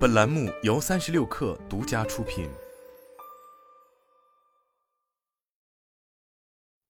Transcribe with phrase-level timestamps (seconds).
[0.00, 2.48] 本栏目由三十六氪独家出品。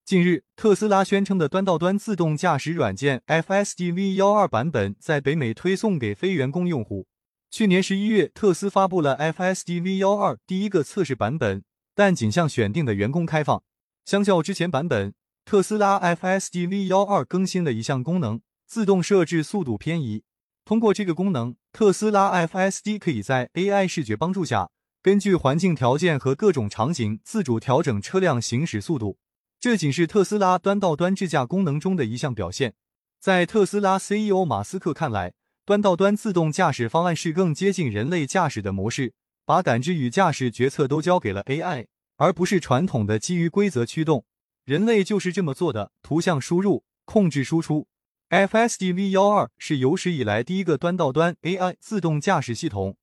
[0.05, 7.09] 近日，特斯拉宣称的端到端自动驾驶软件 FSD V12 版本在北美推送给非员工用户。
[7.51, 11.65] 去年十一月，特斯发布了 FSD V12 第一个测试版本，
[11.97, 13.65] 但仅向选定的员工开放。
[14.05, 15.13] 相较之前版本，
[15.45, 20.23] 特斯拉 FSD V12 更新了一项功能：自动设置速度偏移。
[20.71, 24.71] 通过这个功能，特斯拉 FSD 可以在 AI 视觉帮助下，
[25.03, 29.19] 根据环境条件和各种场景自主调整车辆行驶速度。
[29.59, 32.75] 这仅是特斯拉端到端智驾功能中的一项表现。
[33.19, 35.33] 在特斯拉 CEO 马斯克看来，
[35.65, 39.13] 端到端自动驾驶方案是更接近人类驾驶的模式，
[39.45, 44.25] 把感知与驾驶决策都交给了 AI，而不是传统的基于规则驱动。
[44.65, 47.89] 人类就是这么做的：图像输入，控制输出。
[48.31, 52.97] FSD V12 是有史以来第一个端到端 AI 自动驾驶系统。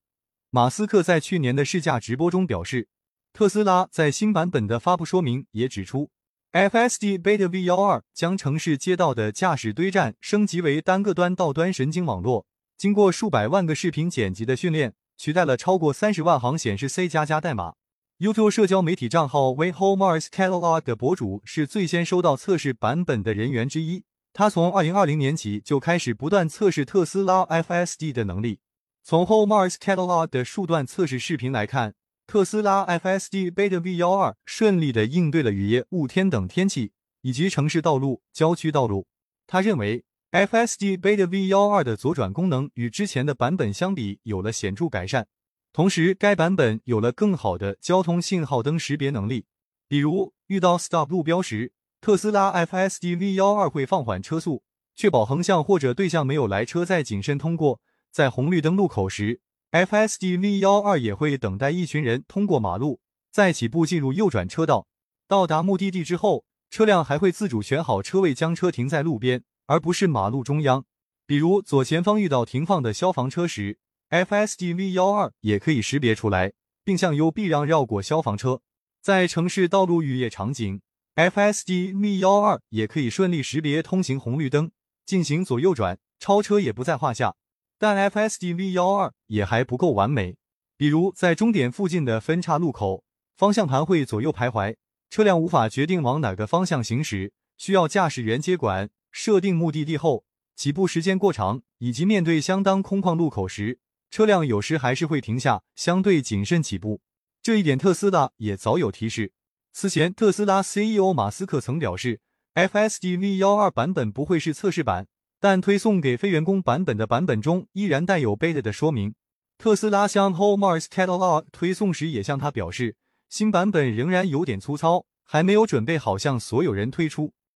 [0.52, 2.88] 马斯克在去年的试驾直播中表示，
[3.34, 6.10] 特斯拉在新版本的发布说明也指出
[6.54, 12.46] ，FSD Beta V12 将城市街道的驾驶堆栈升级为单个端到端神经网络，
[12.78, 17.74] 经过数百万个视频剪辑的训练，取代了超过三十万行显示 C 加加代码。
[18.20, 24.06] YouTube 社交媒体账号 w a h o Mars Catalog 的博主是最先收到测试版本的人员之一。
[24.38, 28.60] 他从二零二零年起就开始不断测试特斯拉 FSD 的能力。
[29.02, 31.96] 从 Whole Mars Catalog 的数段测试视频来看，
[32.28, 36.92] 特斯拉 FSD Beta V12 顺利的应对了雨夜、雾天等天气，
[37.24, 39.08] 以及城市道路、郊区道路。
[39.48, 45.26] 他认为 FSD Beta V12 的左转功能与之前的版本相比有了显著改善，
[45.74, 49.48] 同时该版本有了更好的交通信号灯识别能力，
[49.88, 51.74] 比如遇到 Stop 路标时。
[52.00, 54.64] 特斯拉 FSD V12 会放缓车速，
[54.96, 57.82] 确保横向或者对向没有来车再谨慎通过。
[58.12, 64.88] 在红绿灯路口时，FSD V12 也会等待一群人通过马路，再起步进入右转车道。
[65.28, 70.86] 到达目的地之后，车辆还会自主选好车位，将车停在路边，而不是马路中央。
[71.26, 76.54] 比如左前方遇到停放的消防车时，FSD V12 也可以识别出来，
[76.86, 78.62] 并向右避让绕过消防车。
[79.02, 80.82] 在城市道路雨夜场景。
[81.18, 84.70] FSD V12 也可以顺利识别通行红绿灯，
[85.04, 87.36] 进行左右转，超车也不在话下。
[87.80, 90.38] 但 FSD V12 也还不够完美，
[90.78, 93.04] 比如在终点附近的分岔路口，
[93.36, 94.76] 方向盘会左右徘徊，
[95.10, 98.92] 车辆无法决定往哪个方向行驶，需要驾驶员接管。
[99.12, 100.24] 设定目的地后，
[100.56, 103.80] 起步时间过长，以及面对相当空旷路口时，
[104.12, 107.02] 车辆有时还是会停下，相对谨慎起步。
[107.42, 109.34] 这一点特斯拉也早有提示。
[109.80, 112.20] 此前，特斯拉 CEO 马斯克曾表示
[112.56, 115.06] ，FSD V 幺二版本不会是测试版，
[115.40, 119.14] 但推送给非员工版本的版本中依然带有 beta 的说明。
[119.60, 122.96] 特斯拉向 Whole Mars Catalog 推送时也向他表示，
[123.30, 127.34] 新版本仍然有点粗糙，还没有准备好向所有人推出。